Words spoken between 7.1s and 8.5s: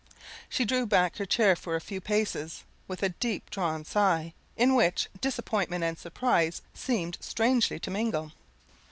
strangely to mingle.